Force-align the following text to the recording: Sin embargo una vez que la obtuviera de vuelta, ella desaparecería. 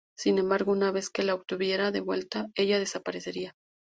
Sin 0.17 0.39
embargo 0.39 0.71
una 0.71 0.89
vez 0.91 1.11
que 1.11 1.21
la 1.21 1.35
obtuviera 1.35 1.91
de 1.91 1.99
vuelta, 2.01 2.47
ella 2.55 2.79
desaparecería. 2.79 3.53